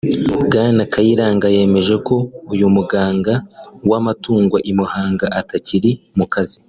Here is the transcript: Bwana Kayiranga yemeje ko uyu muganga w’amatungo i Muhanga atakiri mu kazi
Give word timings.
Bwana 0.47 0.81
Kayiranga 0.93 1.47
yemeje 1.55 1.95
ko 2.07 2.15
uyu 2.53 2.67
muganga 2.75 3.33
w’amatungo 3.89 4.55
i 4.71 4.73
Muhanga 4.79 5.25
atakiri 5.39 5.91
mu 6.17 6.25
kazi 6.33 6.57